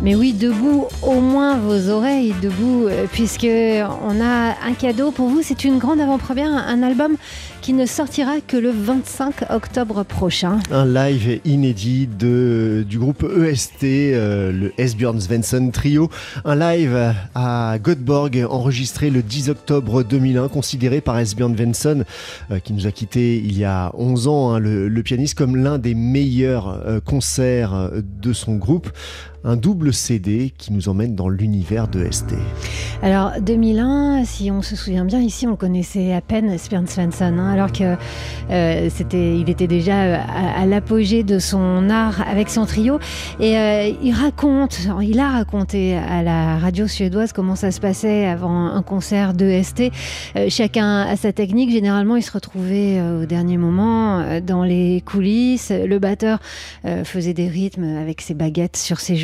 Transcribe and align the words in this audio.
Mais 0.00 0.14
oui, 0.14 0.32
debout, 0.32 0.86
au 1.02 1.20
moins 1.20 1.58
vos 1.58 1.88
oreilles, 1.90 2.32
debout, 2.40 2.86
euh, 2.86 3.06
puisque 3.10 3.42
on 3.44 4.20
a 4.20 4.54
un 4.64 4.72
cadeau 4.78 5.10
pour 5.10 5.28
vous. 5.28 5.42
C'est 5.42 5.64
une 5.64 5.78
grande 5.78 6.00
avant-première, 6.00 6.52
un 6.52 6.84
album 6.84 7.16
qui 7.62 7.72
ne 7.72 7.84
sortira 7.84 8.40
que 8.40 8.56
le 8.56 8.70
25 8.70 9.50
octobre 9.50 10.04
prochain. 10.04 10.60
Un 10.70 10.86
live 10.86 11.40
inédit 11.44 12.06
de, 12.06 12.86
du 12.88 13.00
groupe 13.00 13.24
EST, 13.24 13.82
euh, 13.82 14.52
le 14.52 14.72
Esbjörn 14.78 15.20
Svensson 15.20 15.70
Trio. 15.72 16.10
Un 16.44 16.54
live 16.54 17.14
à 17.34 17.76
Göteborg, 17.82 18.46
enregistré 18.48 19.10
le 19.10 19.22
10 19.22 19.48
octobre 19.50 20.04
2001, 20.04 20.46
considéré 20.46 21.00
par 21.00 21.18
Esbjörn 21.18 21.56
Svensson, 21.56 22.04
euh, 22.52 22.60
qui 22.60 22.72
nous 22.72 22.86
a 22.86 22.92
quitté 22.92 23.38
il 23.38 23.58
y 23.58 23.64
a 23.64 23.90
11 23.94 24.28
ans, 24.28 24.52
hein, 24.52 24.60
le, 24.60 25.02
pianiste, 25.02 25.36
comme 25.36 25.56
l'un 25.56 25.78
des 25.78 25.96
meilleurs 25.96 27.02
concerts 27.04 27.90
de 27.94 28.32
son 28.32 28.56
groupe 28.56 28.90
un 29.44 29.56
double 29.56 29.92
CD 29.92 30.52
qui 30.56 30.72
nous 30.72 30.88
emmène 30.88 31.14
dans 31.14 31.28
l'univers 31.28 31.88
de 31.88 32.06
ST. 32.10 32.34
Alors 33.02 33.32
2001, 33.40 34.24
si 34.24 34.50
on 34.50 34.62
se 34.62 34.74
souvient 34.74 35.04
bien, 35.04 35.20
ici 35.20 35.46
on 35.46 35.54
connaissait 35.54 36.12
à 36.12 36.20
peine, 36.20 36.58
Spern 36.58 36.86
Svensson, 36.86 37.38
hein, 37.38 37.52
alors 37.52 37.70
que 37.70 37.96
euh, 38.50 38.88
c'était, 38.90 39.38
il 39.38 39.48
était 39.48 39.68
déjà 39.68 40.16
à, 40.16 40.62
à 40.62 40.66
l'apogée 40.66 41.22
de 41.22 41.38
son 41.38 41.88
art 41.90 42.26
avec 42.28 42.50
son 42.50 42.66
trio. 42.66 42.98
Et 43.38 43.56
euh, 43.56 43.92
il 44.02 44.12
raconte, 44.12 44.80
il 45.00 45.20
a 45.20 45.30
raconté 45.30 45.96
à 45.96 46.22
la 46.24 46.58
radio 46.58 46.88
suédoise 46.88 47.32
comment 47.32 47.54
ça 47.54 47.70
se 47.70 47.80
passait 47.80 48.26
avant 48.26 48.66
un 48.66 48.82
concert 48.82 49.34
de 49.34 49.62
ST. 49.62 49.92
Euh, 50.36 50.46
chacun 50.48 51.02
a 51.02 51.16
sa 51.16 51.32
technique. 51.32 51.70
Généralement, 51.70 52.16
il 52.16 52.22
se 52.22 52.32
retrouvait 52.32 53.00
au 53.00 53.26
dernier 53.26 53.56
moment 53.56 54.40
dans 54.40 54.64
les 54.64 55.02
coulisses. 55.06 55.70
Le 55.70 55.98
batteur 55.98 56.40
faisait 57.04 57.34
des 57.34 57.48
rythmes 57.48 57.96
avec 57.98 58.20
ses 58.20 58.34
baguettes 58.34 58.76
sur 58.76 58.98
ses 58.98 59.16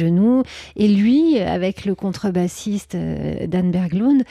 et 0.76 0.88
lui, 0.88 1.38
avec 1.38 1.84
le 1.84 1.94
contrebassiste 1.94 2.94
euh, 2.94 3.46
Dan 3.46 3.70
Berglund, 3.70 4.22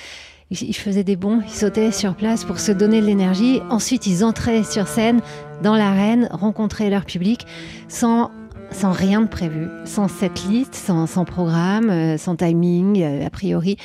il 0.52 0.76
faisait 0.76 1.04
des 1.04 1.16
bons, 1.16 1.42
il 1.48 1.52
sautait 1.52 1.92
sur 1.92 2.16
place 2.16 2.44
pour 2.44 2.60
se 2.60 2.72
donner 2.72 3.02
de 3.02 3.08
l'énergie. 3.08 3.60
Ensuite, 3.72 4.06
ils 4.06 4.24
entraient 4.24 4.64
sur 4.64 4.88
scène 4.88 5.20
dans 5.64 5.76
l'arène, 5.76 6.30
rencontraient 6.32 6.92
leur 6.92 7.06
public 7.06 7.48
sans 7.88 8.30
sans 8.74 8.92
rien 8.92 9.22
de 9.22 9.28
prévu, 9.28 9.68
sans 9.86 10.08
setlist, 10.08 10.74
sans, 10.74 11.06
sans 11.06 11.26
programme, 11.26 11.90
euh, 11.90 12.18
sans 12.18 12.36
timing, 12.36 13.02
euh, 13.02 13.26
a 13.26 13.30
priori. 13.30 13.78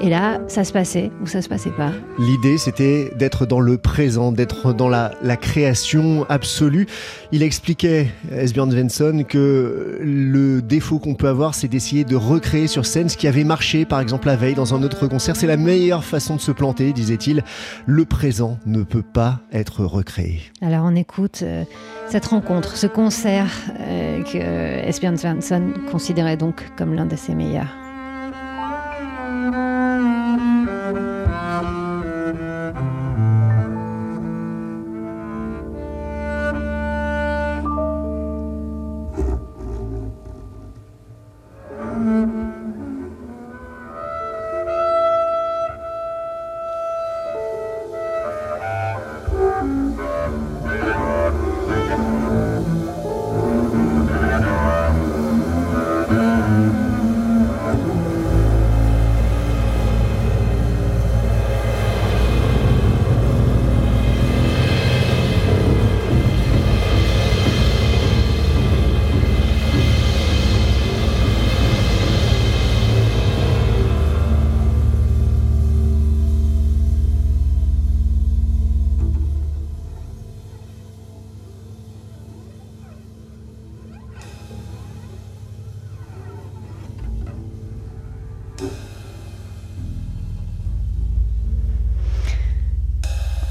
Et 0.00 0.10
là, 0.10 0.40
ça 0.46 0.62
se 0.62 0.72
passait 0.72 1.10
ou 1.22 1.26
ça 1.26 1.40
se 1.40 1.48
passait 1.48 1.70
pas. 1.70 1.90
L'idée, 2.18 2.58
c'était 2.58 3.10
d'être 3.16 3.46
dans 3.46 3.60
le 3.60 3.78
présent, 3.78 4.30
d'être 4.30 4.74
dans 4.74 4.88
la, 4.88 5.12
la, 5.22 5.36
création 5.36 6.26
absolue. 6.28 6.86
Il 7.32 7.42
expliquait, 7.42 8.08
Esbjörn 8.30 8.70
Svensson, 8.70 9.24
que 9.26 9.98
le 10.02 10.60
défaut 10.60 10.98
qu'on 10.98 11.14
peut 11.14 11.28
avoir, 11.28 11.54
c'est 11.54 11.68
d'essayer 11.68 12.04
de 12.04 12.14
recréer 12.14 12.66
sur 12.66 12.84
scène 12.84 13.08
ce 13.08 13.16
qui 13.16 13.26
avait 13.26 13.44
marché, 13.44 13.86
par 13.86 14.00
exemple, 14.00 14.26
la 14.26 14.36
veille 14.36 14.54
dans 14.54 14.74
un 14.74 14.82
autre 14.82 15.06
concert. 15.06 15.34
C'est 15.34 15.46
la 15.46 15.56
meilleure 15.56 16.04
façon 16.04 16.36
de 16.36 16.40
se 16.40 16.52
planter, 16.52 16.92
disait-il. 16.92 17.42
Le 17.86 18.04
présent 18.04 18.58
ne 18.66 18.82
peut 18.82 19.02
pas 19.02 19.40
être 19.52 19.84
recréé. 19.84 20.42
Alors, 20.60 20.84
on 20.84 20.94
écoute 20.94 21.40
euh, 21.42 21.64
cette 22.08 22.26
rencontre, 22.26 22.76
ce 22.76 22.86
concert 22.86 23.48
euh, 23.80 24.22
que 24.24 24.38
Esbjörn 24.38 25.16
Svensson 25.16 25.72
considérait 25.90 26.36
donc 26.36 26.64
comme 26.76 26.94
l'un 26.94 27.06
de 27.06 27.16
ses 27.16 27.34
meilleurs. 27.34 27.85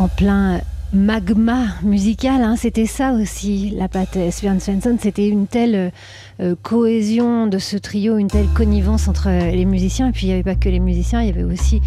En 0.05 0.07
plein 0.07 0.61
magma 0.93 1.65
musical, 1.81 2.43
hein, 2.43 2.55
c'était 2.57 2.85
ça 2.85 3.13
aussi 3.13 3.73
la 3.75 3.87
patte 3.87 4.19
Sven 4.29 4.59
Svensson, 4.59 4.97
c'était 4.99 5.27
une 5.27 5.47
telle 5.47 5.91
euh, 6.39 6.55
cohésion 6.61 7.47
de 7.47 7.57
ce 7.57 7.75
trio, 7.75 8.17
une 8.17 8.27
telle 8.27 8.47
connivence 8.49 9.07
entre 9.07 9.29
les 9.29 9.65
musiciens, 9.65 10.09
et 10.09 10.11
puis 10.11 10.27
il 10.27 10.27
n'y 10.27 10.33
avait 10.33 10.43
pas 10.43 10.53
que 10.53 10.69
les 10.69 10.79
musiciens, 10.79 11.21
il 11.21 11.27
y 11.27 11.31
avait 11.31 11.43
aussi 11.43 11.81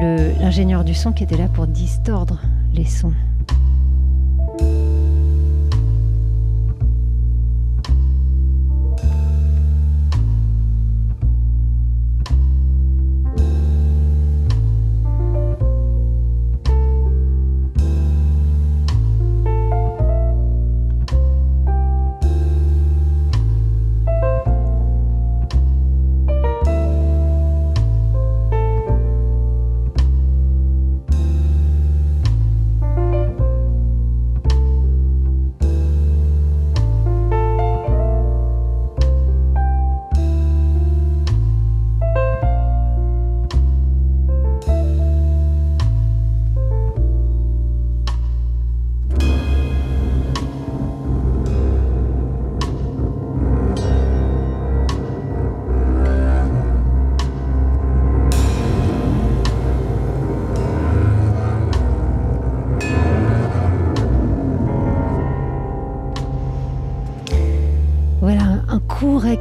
l'ingénieur 0.00 0.82
du 0.82 0.94
son 0.94 1.12
qui 1.12 1.24
était 1.24 1.36
là 1.36 1.48
pour 1.52 1.66
distordre 1.66 2.40
les 2.72 2.86
sons. 2.86 3.12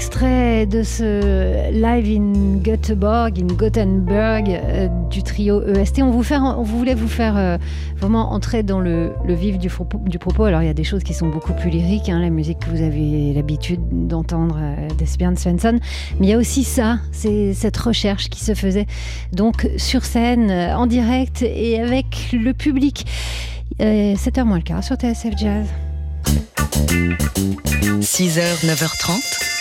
Extrait 0.01 0.65
de 0.65 0.81
ce 0.81 1.69
live 1.71 2.19
in 2.19 2.57
Göteborg, 2.63 3.37
in 3.37 3.53
Gothenburg 3.53 4.45
euh, 4.49 4.87
du 5.11 5.21
trio 5.21 5.61
EST. 5.61 6.01
On, 6.01 6.09
vous 6.09 6.63
voulait 6.63 6.95
vous 6.95 7.07
faire 7.07 7.37
euh, 7.37 7.59
vraiment 7.97 8.31
entrer 8.33 8.63
dans 8.63 8.79
le, 8.79 9.11
le 9.23 9.35
vif 9.35 9.59
du, 9.59 9.69
propos. 9.69 10.45
Alors 10.45 10.63
il 10.63 10.65
y 10.65 10.71
a 10.71 10.73
des 10.73 10.83
choses 10.83 11.03
qui 11.03 11.13
sont 11.13 11.27
beaucoup 11.27 11.53
plus 11.53 11.69
lyriques, 11.69 12.09
hein, 12.09 12.19
la 12.19 12.31
musique 12.31 12.57
que 12.57 12.71
vous 12.71 12.81
avez 12.81 13.31
l'habitude 13.35 14.07
d'entendre 14.07 14.57
euh, 14.59 14.87
d'Esbjörn 14.97 15.37
Svensson, 15.37 15.79
mais 16.19 16.27
il 16.27 16.29
y 16.31 16.33
a 16.33 16.37
aussi 16.39 16.63
ça, 16.63 16.97
c'est 17.11 17.53
cette 17.53 17.77
recherche 17.77 18.31
qui 18.31 18.43
se 18.43 18.55
faisait 18.55 18.87
donc 19.33 19.69
sur 19.77 20.03
scène, 20.03 20.49
en 20.49 20.87
direct 20.87 21.43
et 21.43 21.79
avec 21.79 22.31
le 22.33 22.53
public. 22.53 23.05
7h 23.79 24.45
moins 24.45 24.57
le 24.57 24.63
quart 24.63 24.83
sur 24.83 24.95
TSF 24.95 25.37
Jazz. 25.37 25.67
6h, 28.01 28.65
9h30, 28.65 29.60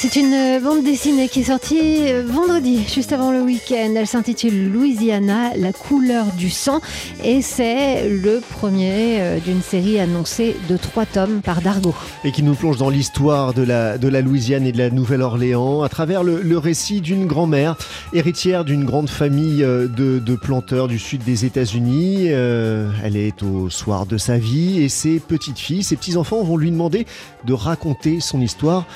C'est 0.00 0.14
une 0.14 0.32
euh, 0.32 0.60
bande 0.60 0.84
dessinée 0.84 1.28
qui 1.28 1.40
est 1.40 1.50
sortie 1.50 2.12
euh, 2.12 2.22
vendredi, 2.24 2.84
juste 2.86 3.12
avant 3.12 3.32
le 3.32 3.42
week-end. 3.42 3.94
Elle 3.96 4.06
s'intitule 4.06 4.70
Louisiana, 4.70 5.56
la 5.56 5.72
couleur 5.72 6.26
du 6.38 6.50
sang. 6.50 6.80
Et 7.24 7.42
c'est 7.42 8.08
le 8.08 8.38
premier 8.38 9.16
euh, 9.18 9.40
d'une 9.40 9.60
série 9.60 9.98
annoncée 9.98 10.54
de 10.68 10.76
trois 10.76 11.04
tomes 11.04 11.40
par 11.40 11.62
Dargo. 11.62 11.96
Et 12.22 12.30
qui 12.30 12.44
nous 12.44 12.54
plonge 12.54 12.76
dans 12.76 12.90
l'histoire 12.90 13.54
de 13.54 13.62
la, 13.62 13.98
de 13.98 14.06
la 14.06 14.20
Louisiane 14.20 14.66
et 14.66 14.70
de 14.70 14.78
la 14.78 14.90
Nouvelle-Orléans 14.90 15.82
à 15.82 15.88
travers 15.88 16.22
le, 16.22 16.58
récit 16.58 17.00
d'une 17.00 17.26
grand-mère, 17.26 17.74
héritière 18.12 18.64
d'une 18.64 18.84
grande 18.84 19.10
famille 19.10 19.62
de, 19.62 20.36
planteurs 20.36 20.86
du 20.86 21.00
sud 21.00 21.24
des 21.24 21.44
États-Unis. 21.44 22.26
elle 22.26 23.16
est 23.16 23.42
au 23.42 23.68
soir 23.68 24.06
de 24.06 24.16
sa 24.16 24.38
vie 24.38 24.80
et 24.80 24.88
ses 24.88 25.18
petites 25.18 25.58
filles, 25.58 25.82
ses 25.82 25.96
petits-enfants 25.96 26.42
vont 26.44 26.56
lui 26.56 26.70
demander 26.70 27.06
de 27.44 27.52
raconter 27.52 28.20
son 28.20 28.40
histoire 28.40 28.86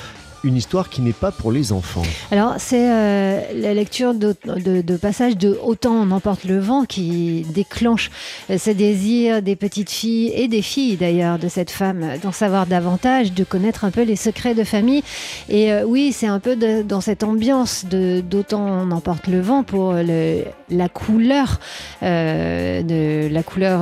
une 0.43 0.57
histoire 0.57 0.89
qui 0.89 1.01
n'est 1.01 1.13
pas 1.13 1.31
pour 1.31 1.51
les 1.51 1.71
enfants. 1.71 2.03
Alors, 2.31 2.55
c'est 2.57 2.91
euh, 2.91 3.41
la 3.55 3.73
lecture 3.73 4.13
de, 4.13 4.35
de, 4.45 4.97
passages 4.97 5.37
de 5.37 5.57
Autant 5.63 5.93
on 5.93 6.11
emporte 6.11 6.43
le 6.43 6.59
vent 6.59 6.83
qui 6.83 7.45
déclenche 7.53 8.11
euh, 8.49 8.57
ce 8.57 8.69
désir 8.69 9.41
des 9.41 9.55
petites 9.55 9.89
filles 9.89 10.31
et 10.35 10.47
des 10.47 10.61
filles 10.61 10.97
d'ailleurs 10.97 11.39
de 11.39 11.47
cette 11.47 11.71
femme 11.71 12.05
d'en 12.21 12.31
savoir 12.31 12.65
davantage, 12.65 13.33
de 13.33 13.43
connaître 13.43 13.85
un 13.85 13.91
peu 13.91 14.03
les 14.03 14.15
secrets 14.15 14.55
de 14.55 14.63
famille. 14.63 15.03
Et 15.49 15.71
euh, 15.71 15.83
oui, 15.85 16.11
c'est 16.11 16.27
un 16.27 16.39
peu 16.39 16.55
dans 16.83 17.01
cette 17.01 17.23
ambiance 17.23 17.85
d'Autant 17.85 18.63
on 18.63 18.91
emporte 18.91 19.27
le 19.27 19.41
vent 19.41 19.63
pour 19.63 19.93
la 19.93 20.89
couleur, 20.89 21.59
de 22.01 23.27
la 23.27 23.43
couleur, 23.43 23.81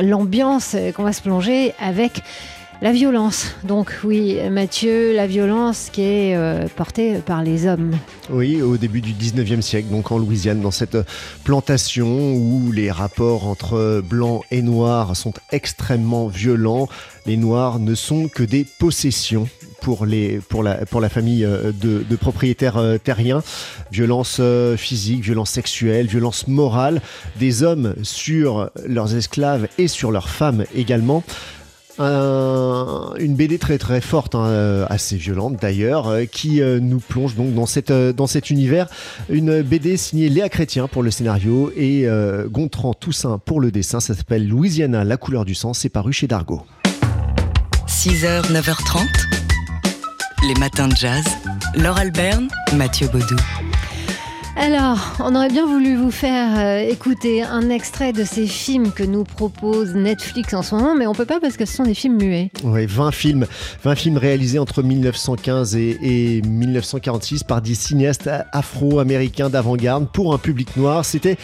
l'ambiance 0.00 0.76
qu'on 0.94 1.02
va 1.02 1.12
se 1.12 1.22
plonger 1.22 1.74
avec 1.78 2.22
la 2.80 2.92
violence, 2.92 3.56
donc 3.64 3.92
oui, 4.04 4.38
Mathieu, 4.50 5.12
la 5.12 5.26
violence 5.26 5.88
qui 5.92 6.02
est 6.02 6.36
euh, 6.36 6.66
portée 6.76 7.16
par 7.26 7.42
les 7.42 7.66
hommes. 7.66 7.96
Oui, 8.30 8.62
au 8.62 8.76
début 8.76 9.00
du 9.00 9.12
19e 9.12 9.62
siècle, 9.62 9.88
donc 9.90 10.12
en 10.12 10.18
Louisiane, 10.18 10.60
dans 10.60 10.70
cette 10.70 10.96
plantation 11.42 12.34
où 12.34 12.70
les 12.70 12.92
rapports 12.92 13.48
entre 13.48 14.00
blancs 14.08 14.44
et 14.52 14.62
noirs 14.62 15.16
sont 15.16 15.34
extrêmement 15.50 16.28
violents. 16.28 16.88
Les 17.26 17.36
noirs 17.36 17.80
ne 17.80 17.96
sont 17.96 18.28
que 18.28 18.44
des 18.44 18.64
possessions 18.78 19.48
pour, 19.80 20.06
les, 20.06 20.38
pour, 20.38 20.62
la, 20.62 21.08
famille 21.08 21.44
euh, 21.44 21.72
de, 21.72 22.04
de 22.08 22.16
propriétaires 22.16 22.76
euh, 22.76 22.96
terriens. 22.96 23.42
Violence 23.90 24.40
physique, 24.76 25.22
violence 25.22 25.50
sexuelle, 25.50 26.06
violence 26.06 26.46
morale 26.46 27.00
des 27.40 27.64
hommes 27.64 27.94
sur 28.02 28.70
leurs 28.86 29.16
esclaves 29.16 29.66
et 29.78 29.88
sur 29.88 30.12
leurs 30.12 30.28
femmes 30.28 30.64
également 30.74 31.24
une 32.00 33.34
BD 33.34 33.58
très 33.58 33.78
très 33.78 34.00
forte, 34.00 34.34
hein, 34.34 34.46
euh, 34.46 34.86
assez 34.88 35.16
violente 35.16 35.56
d'ailleurs, 35.60 36.08
euh, 36.08 36.24
qui 36.24 36.60
euh, 36.60 36.80
nous 36.80 37.00
plonge 37.00 37.34
donc 37.34 37.54
dans 37.54 37.66
cet 38.26 38.50
univers. 38.50 38.88
Une 39.28 39.62
BD 39.62 39.96
signée 39.96 40.28
Léa 40.28 40.48
Chrétien 40.48 40.88
pour 40.88 41.02
le 41.02 41.10
scénario 41.10 41.72
et 41.76 42.06
Gontran 42.46 42.94
Toussaint 42.94 43.38
pour 43.44 43.60
le 43.60 43.70
dessin. 43.70 44.00
Ça 44.00 44.14
s'appelle 44.14 44.46
Louisiana, 44.46 45.04
la 45.04 45.16
couleur 45.16 45.44
du 45.44 45.54
sang. 45.54 45.74
C'est 45.74 45.88
paru 45.88 46.12
chez 46.12 46.26
Dargo. 46.26 46.62
6h, 47.86 48.52
9h30. 48.52 49.06
Les 50.46 50.54
matins 50.54 50.88
de 50.88 50.94
jazz. 50.94 51.24
Laure 51.74 51.98
Alberne, 51.98 52.48
Mathieu 52.76 53.08
Baudou. 53.08 53.36
Alors, 54.60 54.98
on 55.20 55.36
aurait 55.36 55.50
bien 55.50 55.66
voulu 55.66 55.94
vous 55.94 56.10
faire 56.10 56.58
euh, 56.58 56.80
écouter 56.80 57.44
un 57.44 57.70
extrait 57.70 58.12
de 58.12 58.24
ces 58.24 58.48
films 58.48 58.90
que 58.90 59.04
nous 59.04 59.22
propose 59.22 59.94
Netflix 59.94 60.52
en 60.52 60.62
ce 60.62 60.74
moment, 60.74 60.96
mais 60.96 61.06
on 61.06 61.14
peut 61.14 61.26
pas 61.26 61.38
parce 61.38 61.56
que 61.56 61.64
ce 61.64 61.76
sont 61.76 61.84
des 61.84 61.94
films 61.94 62.16
muets. 62.16 62.50
Oui, 62.64 62.84
20 62.84 63.12
films, 63.12 63.46
20 63.84 63.94
films 63.94 64.16
réalisés 64.16 64.58
entre 64.58 64.82
1915 64.82 65.76
et, 65.76 66.42
1946 66.44 67.44
par 67.44 67.62
des 67.62 67.76
cinéastes 67.76 68.28
afro-américains 68.50 69.48
d'avant-garde 69.48 70.08
pour 70.12 70.34
un 70.34 70.38
public 70.38 70.76
noir. 70.76 71.04
C'était 71.04 71.36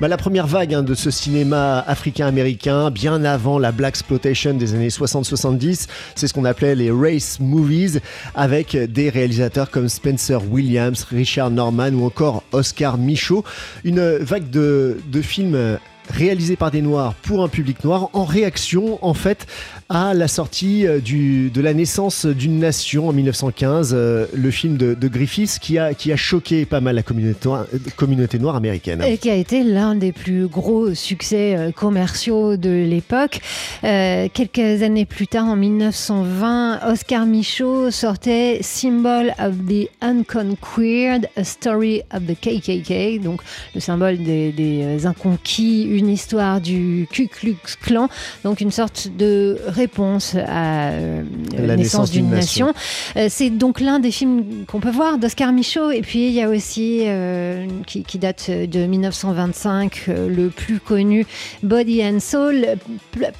bah, 0.00 0.08
la 0.08 0.16
première 0.16 0.48
vague 0.48 0.74
hein, 0.74 0.82
de 0.82 0.94
ce 0.94 1.12
cinéma 1.12 1.84
africain-américain, 1.86 2.90
bien 2.90 3.22
avant 3.22 3.60
la 3.60 3.70
Black 3.70 3.90
Exploitation 3.90 4.54
des 4.54 4.74
années 4.74 4.88
60-70. 4.88 5.86
C'est 6.16 6.26
ce 6.26 6.34
qu'on 6.34 6.44
appelait 6.44 6.74
les 6.74 6.90
race 6.90 7.38
movies, 7.38 8.00
avec 8.34 8.76
des 8.76 9.08
réalisateurs 9.08 9.70
comme 9.70 9.88
Spencer 9.88 10.40
Williams, 10.50 11.06
Richard 11.12 11.50
Norman 11.50 11.90
ou 11.90 12.04
encore 12.04 12.42
Oscar 12.56 12.98
Michaud. 12.98 13.44
Une 13.84 14.16
vague 14.18 14.50
de, 14.50 14.96
films 15.22 15.78
réalisé 16.10 16.56
par 16.56 16.70
des 16.70 16.82
Noirs 16.82 17.14
pour 17.14 17.42
un 17.42 17.48
public 17.48 17.82
noir, 17.84 18.10
en 18.12 18.24
réaction 18.24 19.04
en 19.04 19.14
fait 19.14 19.46
à 19.88 20.14
la 20.14 20.26
sortie 20.26 20.86
euh, 20.86 21.00
de 21.00 21.60
la 21.60 21.72
naissance 21.72 22.26
d'une 22.26 22.58
nation 22.58 23.08
en 23.08 23.12
1915, 23.12 23.92
euh, 23.94 24.26
le 24.34 24.50
film 24.50 24.76
de, 24.76 24.94
de, 24.94 25.08
Griffiths 25.08 25.58
qui 25.60 25.78
a, 25.78 25.94
qui 25.94 26.12
a 26.12 26.16
choqué 26.16 26.64
pas 26.64 26.80
mal 26.80 26.96
la 26.96 27.02
communauté, 27.02 27.48
communauté 27.96 28.38
noire 28.38 28.56
américaine. 28.56 29.02
Et 29.02 29.16
qui 29.16 29.30
a 29.30 29.34
été 29.34 29.62
l'un 29.62 29.94
des 29.94 30.10
plus 30.10 30.48
gros 30.48 30.92
succès 30.94 31.56
euh, 31.56 31.70
commerciaux 31.70 32.56
de 32.56 32.70
l'époque. 32.70 33.40
quelques 33.82 34.82
années 34.82 35.06
plus 35.06 35.28
tard, 35.28 35.44
en 35.44 35.56
1920, 35.56 36.80
Oscar 36.90 37.26
Michaud 37.26 37.90
sortait 37.90 38.58
Symbol 38.62 39.32
of 39.38 39.54
the 39.68 39.88
Unconquered, 40.00 41.28
A 41.36 41.44
Story 41.44 42.02
of 42.12 42.22
the 42.26 42.34
KKK, 42.34 43.22
donc 43.22 43.40
le 43.74 43.80
symbole 43.80 44.18
des, 44.18 44.50
des 44.50 45.06
inconquis 45.06 45.84
une 45.84 46.08
histoire 46.08 46.60
du 46.60 47.06
Ku 47.10 47.28
Klux 47.28 47.56
Klan, 47.80 48.08
donc 48.42 48.60
une 48.60 48.72
sorte 48.72 49.10
de 49.16 49.58
réponse 49.76 50.34
à 50.34 50.90
euh, 50.90 51.22
la 51.56 51.76
naissance, 51.76 52.10
d'une 52.10 52.30
nation. 52.30 52.72
Euh, 53.16 53.28
c'est 53.30 53.50
donc 53.50 53.80
l'un 53.80 54.00
des 54.00 54.10
films 54.10 54.64
qu'on 54.66 54.80
peut 54.80 54.90
voir 54.90 55.18
d'Oscar 55.18 55.52
Michaud, 55.52 55.90
et 55.90 56.00
puis 56.00 56.26
il 56.26 56.32
y 56.32 56.42
a 56.42 56.48
aussi, 56.48 57.02
euh, 57.04 57.66
qui, 57.86 58.18
date 58.18 58.50
de 58.50 58.86
1925, 58.86 60.06
le 60.08 60.48
plus 60.48 60.80
connu, 60.80 61.26
Body 61.62 62.02
and 62.02 62.20
Soul. 62.20 62.66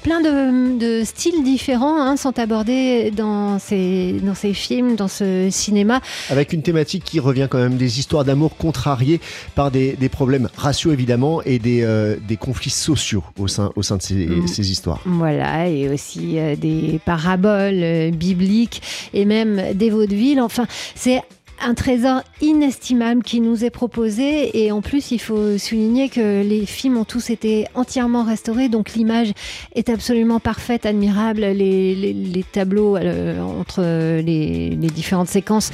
plein 0.03 0.21
de, 0.21 1.03
styles 1.03 1.43
différents 1.43 1.99
hein, 1.99 2.15
sont 2.15 2.37
abordés 2.39 3.11
dans 3.11 3.59
ces, 3.59 4.13
dans 4.23 4.35
ces 4.35 4.53
films, 4.53 4.95
dans 4.95 5.07
ce 5.07 5.49
cinéma. 5.51 6.01
Avec 6.29 6.53
une 6.53 6.61
thématique 6.61 7.03
qui 7.03 7.19
revient 7.19 7.47
quand 7.49 7.57
même 7.57 7.77
des 7.77 7.99
histoires 7.99 8.23
d'amour 8.23 8.55
contrariées 8.57 9.19
par 9.55 9.71
des, 9.71 9.95
problèmes 10.11 10.49
raciaux 10.55 10.91
évidemment 10.91 11.41
et 11.43 11.59
des, 11.59 11.85
des 12.27 12.37
conflits 12.37 12.69
sociaux 12.69 13.23
au 13.37 13.47
sein, 13.47 13.71
au 13.75 13.83
sein 13.83 13.97
de 13.97 14.01
ces, 14.01 14.27
mm. 14.27 14.47
ces 14.47 14.71
histoires. 14.71 15.01
Voilà, 15.05 15.67
et 15.67 15.89
aussi 15.89 16.26
euh, 16.35 16.55
des 16.55 16.99
paraboles 17.05 17.83
euh, 17.83 18.11
bibliques 18.11 18.81
et 19.13 19.25
même 19.25 19.73
des 19.73 19.89
vaudevilles. 19.89 20.41
Enfin, 20.41 20.65
c'est 20.95 21.21
un 21.65 21.73
trésor 21.73 22.21
inestimable 22.41 23.23
qui 23.23 23.41
nous 23.41 23.65
est 23.65 23.69
proposé 23.69 24.63
et 24.63 24.71
en 24.71 24.81
plus 24.81 25.11
il 25.11 25.19
faut 25.19 25.57
souligner 25.57 26.09
que 26.09 26.43
les 26.43 26.65
films 26.65 26.97
ont 26.97 27.05
tous 27.05 27.29
été 27.29 27.65
entièrement 27.73 28.23
restaurés 28.23 28.69
donc 28.69 28.93
l'image 28.93 29.33
est 29.75 29.89
absolument 29.89 30.39
parfaite, 30.39 30.85
admirable, 30.85 31.41
les, 31.41 31.95
les, 31.95 32.43
tableaux 32.43 32.95
euh, 32.97 33.41
entre 33.41 33.81
les, 33.81 34.69
les, 34.69 34.89
différentes 34.89 35.27
séquences, 35.27 35.71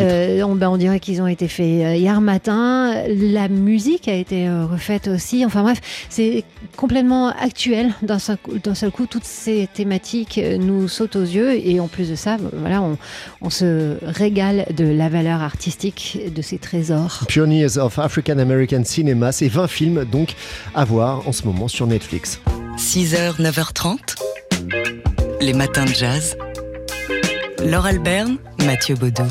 euh, 0.00 0.42
on, 0.42 0.54
ben, 0.54 0.68
on, 0.68 0.76
dirait 0.76 1.00
qu'ils 1.00 1.22
ont 1.22 1.26
été 1.26 1.48
faits 1.48 1.66
euh, 1.66 1.94
hier 1.94 2.20
matin, 2.20 2.94
la 3.08 3.48
musique 3.48 4.08
a 4.08 4.14
été 4.14 4.50
refaite 4.50 5.08
aussi, 5.08 5.44
enfin 5.44 5.62
bref 5.62 5.80
c'est 6.08 6.44
complètement 6.76 7.28
actuel. 7.28 7.94
D'un 8.02 8.18
seul, 8.18 8.38
seul, 8.74 8.90
coup, 8.90 9.06
toutes 9.06 9.24
ces 9.24 9.68
thématiques 9.72 10.40
nous 10.58 10.88
sautent 10.88 11.16
aux 11.16 11.22
yeux 11.22 11.52
et 11.52 11.80
en 11.80 11.88
plus 11.88 12.10
de 12.10 12.14
ça, 12.14 12.36
voilà, 12.52 12.82
on, 12.82 12.98
on 13.40 13.50
se 13.50 13.96
régale 14.02 14.66
de 14.76 14.84
la 14.84 15.08
valeur 15.08 15.19
artistique 15.28 16.18
de 16.34 16.42
ces 16.42 16.58
trésors. 16.58 17.24
Pioneers 17.28 17.78
of 17.78 17.98
African 17.98 18.38
American 18.38 18.84
Cinema, 18.84 19.32
c'est 19.32 19.48
20 19.48 19.66
films 19.68 20.04
donc 20.04 20.34
à 20.74 20.84
voir 20.84 21.26
en 21.28 21.32
ce 21.32 21.44
moment 21.44 21.68
sur 21.68 21.86
Netflix. 21.86 22.40
6h, 22.76 23.40
9h30, 23.40 23.98
les 25.40 25.52
matins 25.52 25.84
de 25.84 25.92
jazz. 25.92 26.36
Laure 27.64 27.86
Alberne, 27.86 28.38
Mathieu 28.66 28.94
Baudou. 28.94 29.22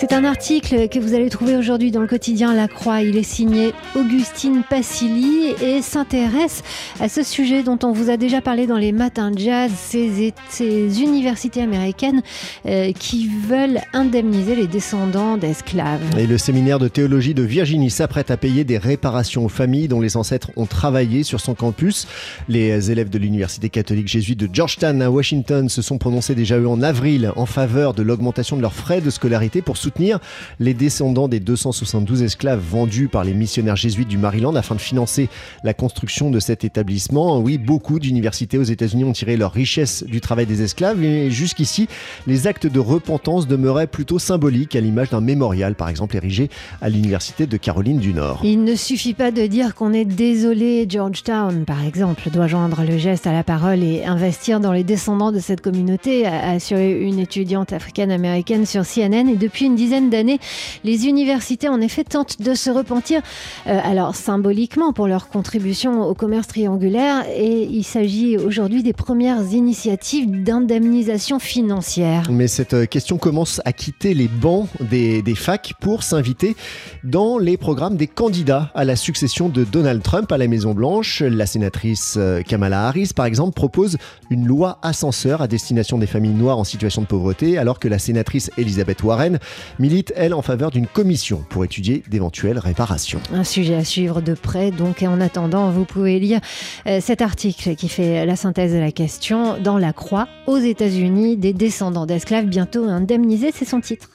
C'est 0.00 0.12
un 0.12 0.24
article 0.24 0.88
que 0.88 0.98
vous 0.98 1.14
allez 1.14 1.30
trouver 1.30 1.56
aujourd'hui 1.56 1.90
dans 1.90 2.00
le 2.00 2.06
quotidien 2.06 2.54
La 2.54 2.68
Croix. 2.68 3.02
Il 3.02 3.16
est 3.16 3.22
signé 3.22 3.72
Augustine 3.94 4.62
Passili 4.68 5.54
et 5.62 5.82
s'intéresse 5.82 6.62
à 7.00 7.08
ce 7.08 7.22
sujet 7.22 7.62
dont 7.62 7.78
on 7.82 7.92
vous 7.92 8.10
a 8.10 8.16
déjà 8.16 8.40
parlé 8.40 8.66
dans 8.66 8.76
les 8.76 8.92
matins 8.92 9.30
jazz, 9.36 9.70
ces, 9.74 10.34
ces 10.48 11.00
universités 11.00 11.62
américaines 11.62 12.22
euh, 12.66 12.92
qui 12.92 13.28
veulent 13.48 13.80
indemniser 13.92 14.56
les 14.56 14.66
descendants 14.66 15.36
d'esclaves. 15.36 16.02
Et 16.18 16.26
le 16.26 16.38
séminaire 16.38 16.78
de 16.78 16.88
théologie 16.88 17.34
de 17.34 17.42
Virginie 17.42 17.90
s'apprête 17.90 18.30
à 18.30 18.36
payer 18.36 18.64
des 18.64 18.78
réparations 18.78 19.44
aux 19.44 19.50
familles 19.50 19.88
dont 19.88 20.00
les 20.00 20.16
ancêtres 20.16 20.50
ont 20.56 20.66
travaillé 20.66 21.22
sur 21.22 21.40
son 21.40 21.54
campus. 21.54 22.08
Les 22.48 22.90
élèves 22.90 23.10
de 23.10 23.18
l'université 23.18 23.68
catholique 23.68 24.08
jésuite 24.08 24.40
de 24.40 24.48
Georgetown 24.52 25.00
à 25.02 25.10
Washington 25.10 25.68
se 25.68 25.82
sont 25.82 25.98
prononcés 25.98 26.34
déjà 26.34 26.58
eux 26.58 26.68
en 26.68 26.82
avril 26.82 27.32
en 27.36 27.46
faveur 27.46 27.94
de 27.94 28.02
l'augmentation 28.02 28.56
de 28.56 28.63
leurs 28.64 28.72
frais 28.72 29.02
de 29.02 29.10
scolarité 29.10 29.60
pour 29.60 29.76
soutenir 29.76 30.20
les 30.58 30.72
descendants 30.72 31.28
des 31.28 31.38
272 31.38 32.22
esclaves 32.22 32.62
vendus 32.66 33.08
par 33.08 33.22
les 33.22 33.34
missionnaires 33.34 33.76
jésuites 33.76 34.08
du 34.08 34.16
Maryland 34.16 34.54
afin 34.54 34.74
de 34.74 34.80
financer 34.80 35.28
la 35.64 35.74
construction 35.74 36.30
de 36.30 36.40
cet 36.40 36.64
établissement. 36.64 37.40
Oui, 37.40 37.58
beaucoup 37.58 38.00
d'universités 38.00 38.56
aux 38.56 38.62
États-Unis 38.62 39.04
ont 39.04 39.12
tiré 39.12 39.36
leur 39.36 39.52
richesse 39.52 40.02
du 40.08 40.22
travail 40.22 40.46
des 40.46 40.62
esclaves 40.62 41.04
et 41.04 41.30
jusqu'ici, 41.30 41.88
les 42.26 42.46
actes 42.46 42.66
de 42.66 42.80
repentance 42.80 43.46
demeuraient 43.46 43.86
plutôt 43.86 44.18
symboliques 44.18 44.74
à 44.76 44.80
l'image 44.80 45.10
d'un 45.10 45.20
mémorial 45.20 45.74
par 45.74 45.90
exemple 45.90 46.16
érigé 46.16 46.48
à 46.80 46.88
l'université 46.88 47.46
de 47.46 47.58
Caroline 47.58 47.98
du 47.98 48.14
Nord. 48.14 48.40
Il 48.44 48.64
ne 48.64 48.76
suffit 48.76 49.12
pas 49.12 49.30
de 49.30 49.46
dire 49.46 49.74
qu'on 49.74 49.92
est 49.92 50.06
désolé, 50.06 50.86
Georgetown 50.88 51.66
par 51.66 51.84
exemple 51.84 52.30
doit 52.30 52.46
joindre 52.46 52.82
le 52.82 52.96
geste 52.96 53.26
à 53.26 53.32
la 53.32 53.44
parole 53.44 53.82
et 53.82 54.06
investir 54.06 54.58
dans 54.58 54.72
les 54.72 54.84
descendants 54.84 55.32
de 55.32 55.38
cette 55.38 55.60
communauté, 55.60 56.24
a 56.24 56.56
une 56.80 57.18
étudiante 57.18 57.74
africaine-américaine 57.74 58.53
sur 58.64 58.82
CNN. 58.86 59.28
Et 59.28 59.36
depuis 59.36 59.66
une 59.66 59.74
dizaine 59.74 60.10
d'années, 60.10 60.38
les 60.84 61.06
universités 61.06 61.68
en 61.68 61.80
effet 61.80 62.04
tentent 62.04 62.40
de 62.40 62.54
se 62.54 62.70
repentir, 62.70 63.20
euh, 63.66 63.78
alors 63.82 64.14
symboliquement 64.14 64.92
pour 64.92 65.08
leur 65.08 65.28
contribution 65.28 66.02
au 66.02 66.14
commerce 66.14 66.46
triangulaire. 66.46 67.24
Et 67.36 67.64
il 67.64 67.84
s'agit 67.84 68.38
aujourd'hui 68.38 68.82
des 68.82 68.92
premières 68.92 69.42
initiatives 69.52 70.44
d'indemnisation 70.44 71.38
financière. 71.38 72.30
Mais 72.30 72.46
cette 72.46 72.88
question 72.88 73.18
commence 73.18 73.60
à 73.64 73.72
quitter 73.72 74.14
les 74.14 74.28
bancs 74.28 74.68
des, 74.80 75.22
des 75.22 75.34
facs 75.34 75.72
pour 75.80 76.02
s'inviter 76.02 76.54
dans 77.02 77.38
les 77.38 77.56
programmes 77.56 77.96
des 77.96 78.06
candidats 78.06 78.70
à 78.74 78.84
la 78.84 78.96
succession 78.96 79.48
de 79.48 79.64
Donald 79.64 80.02
Trump 80.02 80.30
à 80.30 80.38
la 80.38 80.46
Maison-Blanche. 80.46 81.22
La 81.22 81.46
sénatrice 81.46 82.14
euh, 82.16 82.42
Kamala 82.42 82.86
Harris, 82.86 83.10
par 83.14 83.26
exemple, 83.26 83.54
propose 83.54 83.98
une 84.30 84.46
loi 84.46 84.78
ascenseur 84.82 85.42
à 85.42 85.48
destination 85.48 85.98
des 85.98 86.06
familles 86.06 86.34
noires 86.34 86.58
en 86.58 86.64
situation 86.64 87.02
de 87.02 87.06
pauvreté, 87.06 87.58
alors 87.58 87.78
que 87.78 87.88
la 87.88 87.98
sénatrice 87.98 88.43
Elizabeth 88.56 89.02
Warren 89.02 89.38
milite, 89.78 90.12
elle, 90.16 90.34
en 90.34 90.42
faveur 90.42 90.70
d'une 90.70 90.86
commission 90.86 91.44
pour 91.48 91.64
étudier 91.64 92.02
d'éventuelles 92.08 92.58
réparations. 92.58 93.20
Un 93.32 93.44
sujet 93.44 93.74
à 93.74 93.84
suivre 93.84 94.20
de 94.20 94.34
près, 94.34 94.70
donc 94.70 95.02
en 95.02 95.20
attendant, 95.20 95.70
vous 95.70 95.84
pouvez 95.84 96.18
lire 96.18 96.40
euh, 96.86 97.00
cet 97.00 97.22
article 97.22 97.74
qui 97.76 97.88
fait 97.88 98.26
la 98.26 98.36
synthèse 98.36 98.72
de 98.72 98.78
la 98.78 98.92
question 98.92 99.58
dans 99.58 99.78
La 99.78 99.92
Croix, 99.92 100.28
aux 100.46 100.58
États-Unis, 100.58 101.36
des 101.36 101.52
descendants 101.52 102.06
d'esclaves 102.06 102.46
bientôt 102.46 102.84
indemnisés, 102.84 103.52
c'est 103.54 103.64
son 103.64 103.80
titre. 103.80 104.08